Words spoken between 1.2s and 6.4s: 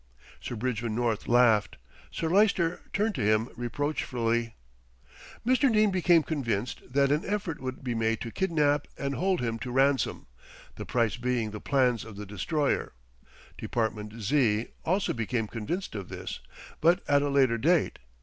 laughed, Sir Lyster turned to him reproachfully. "Mr. Dene became